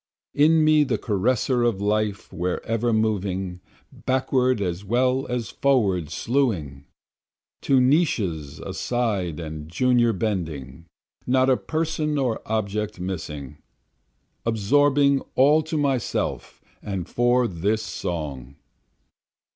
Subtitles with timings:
[0.33, 3.61] In me the caresser of life wherever moving,
[3.91, 6.85] backward as well as forward sluing,
[7.61, 10.87] To niches aside and junior bending,
[11.27, 13.59] not a person or object missing,
[14.43, 18.55] Absorbing all to myself and for this song.